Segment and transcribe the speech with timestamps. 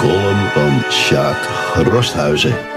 [0.00, 2.69] column van Sjaak Rosthuizen.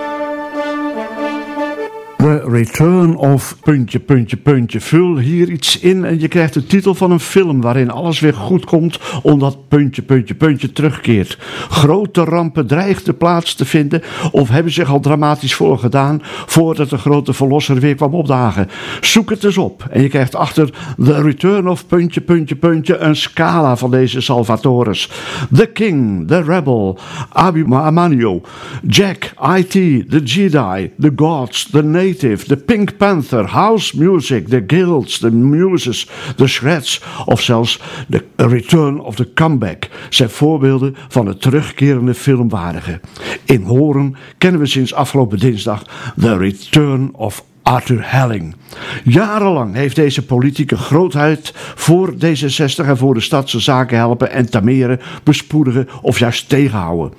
[2.24, 4.80] The Return of puntje, puntje, puntje.
[4.80, 8.34] Vul hier iets in en je krijgt de titel van een film waarin alles weer
[8.34, 11.38] goed komt omdat puntje, puntje, puntje terugkeert.
[11.70, 14.02] Grote rampen dreigden plaats te vinden
[14.32, 18.70] of hebben zich al dramatisch voorgedaan voordat de grote verlosser weer kwam opdagen.
[19.02, 20.70] Zoek het eens op en je krijgt achter
[21.04, 25.10] The Return of puntje, puntje, puntje een scala van deze Salvatores.
[25.56, 27.00] The King, The Rebel,
[27.30, 28.42] Abimanio,
[28.88, 29.72] Jack, IT,
[30.10, 36.08] The Jedi, The Gods, The Nation The Pink Panther, House Music, The Guilds, The Muses,
[36.36, 43.00] The Shreds of zelfs The Return of the Comeback zijn voorbeelden van het terugkerende filmwaardige.
[43.46, 45.84] In Horen kennen we sinds afgelopen dinsdag
[46.20, 48.56] The Return of Arthur Helling.
[49.04, 55.00] Jarenlang heeft deze politieke grootheid voor D66 en voor de stadse zaken helpen en tameren,
[55.24, 57.14] bespoedigen of juist tegenhouden.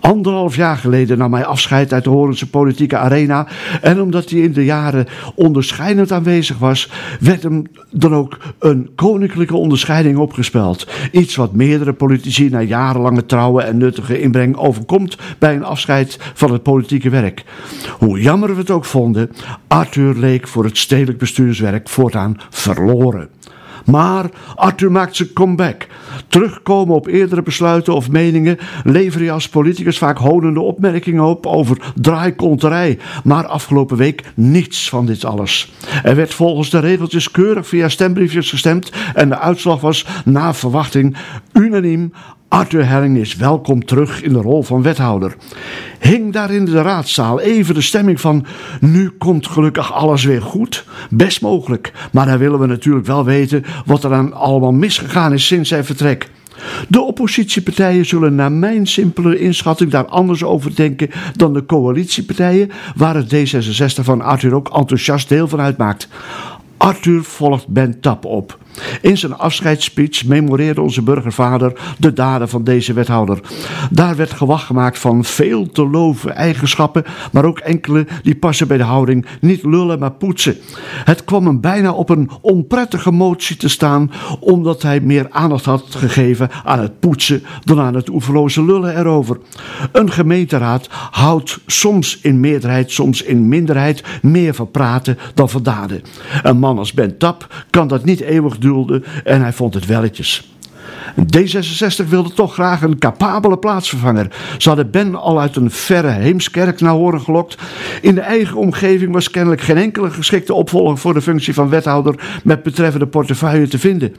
[0.00, 3.46] Anderhalf jaar geleden nam hij afscheid uit de Horense politieke arena
[3.80, 9.56] en omdat hij in de jaren onderscheidend aanwezig was, werd hem dan ook een koninklijke
[9.56, 10.86] onderscheiding opgespeld.
[11.12, 16.52] Iets wat meerdere politici na jarenlange trouwe en nuttige inbreng overkomt bij een afscheid van
[16.52, 17.44] het politieke werk.
[17.98, 19.30] Hoe jammer we het ook vonden,
[19.66, 23.28] Arthur leek voor het stedelijk bestuurswerk voortaan verloren.
[23.86, 25.86] Maar Arthur maakt zijn comeback.
[26.28, 31.92] Terugkomen op eerdere besluiten of meningen lever je als politicus vaak honende opmerkingen op over
[31.94, 32.98] draaikonterij.
[33.24, 35.72] Maar afgelopen week niets van dit alles.
[36.02, 41.16] Er werd volgens de regeltjes keurig via stembriefjes gestemd en de uitslag was na verwachting
[41.52, 42.12] unaniem
[42.56, 45.36] Arthur Herring is welkom terug in de rol van wethouder.
[45.98, 48.46] Hing daar in de raadzaal even de stemming van:
[48.80, 50.84] nu komt gelukkig alles weer goed?
[51.10, 55.46] Best mogelijk, maar dan willen we natuurlijk wel weten wat er aan allemaal misgegaan is
[55.46, 56.30] sinds zijn vertrek.
[56.88, 63.14] De oppositiepartijen zullen naar mijn simpele inschatting daar anders over denken dan de coalitiepartijen, waar
[63.14, 66.08] het D66 van Arthur ook enthousiast deel van uitmaakt.
[66.76, 68.58] Arthur volgt Ben Tap op.
[69.00, 73.40] In zijn afscheidsspeech memoreerde onze burgervader de daden van deze wethouder.
[73.90, 78.76] Daar werd gewacht gemaakt van veel te loven eigenschappen, maar ook enkele die passen bij
[78.76, 80.56] de houding niet lullen maar poetsen.
[81.04, 84.10] Het kwam hem bijna op een onprettige motie te staan,
[84.40, 89.38] omdat hij meer aandacht had gegeven aan het poetsen dan aan het oeverloze lullen erover.
[89.92, 96.02] Een gemeenteraad houdt soms in meerderheid, soms in minderheid meer van praten dan van daden.
[96.42, 98.58] Een man als Ben Tap kan dat niet eeuwig
[99.24, 100.55] en hij vond het welletjes.
[101.16, 104.28] D66 wilde toch graag een capabele plaatsvervanger.
[104.58, 107.56] Ze hadden Ben al uit een verre Heemskerk naar horen gelokt.
[108.00, 112.40] In de eigen omgeving was kennelijk geen enkele geschikte opvolger voor de functie van wethouder
[112.44, 114.16] met betreffende portefeuille te vinden.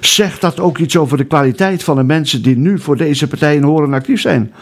[0.00, 3.62] Zegt dat ook iets over de kwaliteit van de mensen die nu voor deze partijen
[3.62, 4.52] horen actief zijn?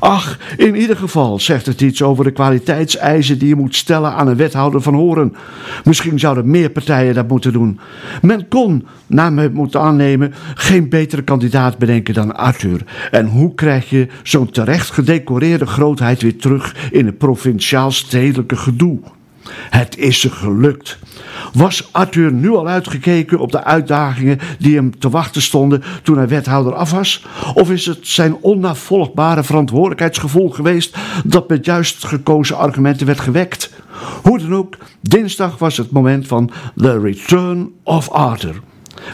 [0.00, 4.28] Ach, in ieder geval zegt het iets over de kwaliteitseisen die je moet stellen aan
[4.28, 5.34] een wethouder van Horen.
[5.84, 7.80] Misschien zouden meer partijen dat moeten doen.
[8.22, 12.84] Men kon, naar me moeten aannemen, geen betere kandidaat bedenken dan Arthur.
[13.10, 18.98] En hoe krijg je zo'n terecht gedecoreerde grootheid weer terug in het provinciaal-stedelijke gedoe?
[19.70, 20.98] Het is ze gelukt.
[21.52, 26.28] Was Arthur nu al uitgekeken op de uitdagingen die hem te wachten stonden toen hij
[26.28, 27.26] wethouder af was?
[27.54, 33.70] Of is het zijn onnavolgbare verantwoordelijkheidsgevoel geweest dat met juist gekozen argumenten werd gewekt?
[34.22, 38.60] Hoe dan ook, dinsdag was het moment van The Return of Arthur.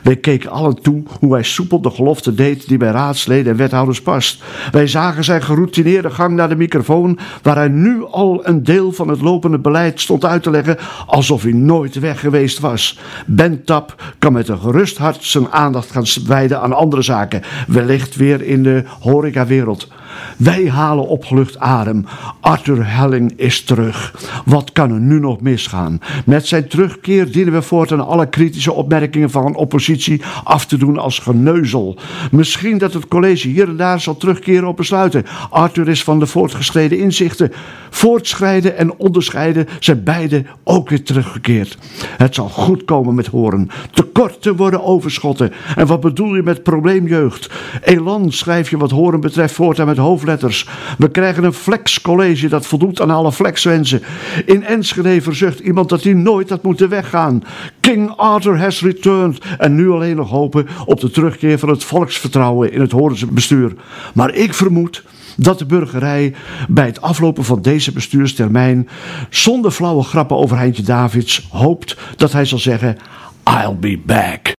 [0.03, 4.03] Wij keken allen toe hoe hij soepel de gelofte deed die bij raadsleden en wethouders
[4.03, 4.43] past.
[4.71, 9.09] Wij zagen zijn geroutineerde gang naar de microfoon, waar hij nu al een deel van
[9.09, 10.77] het lopende beleid stond uit te leggen,
[11.07, 12.99] alsof hij nooit weg geweest was.
[13.27, 18.17] Ben Tap kan met een gerust hart zijn aandacht gaan wijden aan andere zaken, wellicht
[18.17, 19.89] weer in de horecawereld.
[20.37, 22.05] Wij halen opgelucht adem.
[22.41, 24.15] Arthur Helling is terug.
[24.45, 26.01] Wat kan er nu nog misgaan?
[26.25, 30.99] Met zijn terugkeer dienen we voortaan alle kritische opmerkingen van een oppositie af te doen
[30.99, 31.99] als geneuzel.
[32.31, 35.25] Misschien dat het college hier en daar zal terugkeren op besluiten.
[35.51, 37.53] Arthur is van de voortgeschreden inzichten.
[37.91, 41.79] Voortschrijden en onderscheiden zijn beide ook weer teruggekeerd.
[42.17, 43.71] Het zal goed komen met horen.
[43.93, 45.53] Tekorten worden overschotten.
[45.77, 47.51] En wat bedoel je met probleemjeugd?
[47.83, 50.69] Elan schrijf je wat horen betreft voortaan met hoofdletters.
[50.99, 54.03] We krijgen een flexcollege dat voldoet aan alle flexwensen.
[54.45, 57.43] In Enschede verzucht iemand dat hij nooit had moeten weggaan.
[57.81, 59.39] King Arthur has returned.
[59.59, 63.73] En nu alleen nog hopen op de terugkeer van het volksvertrouwen in het Horense bestuur.
[64.15, 65.05] Maar ik vermoed
[65.37, 66.35] dat de burgerij
[66.69, 68.89] bij het aflopen van deze bestuurstermijn
[69.31, 72.97] zonder flauwe grappen over Heintje Davids hoopt dat hij zal zeggen:
[73.45, 74.55] I'll be back.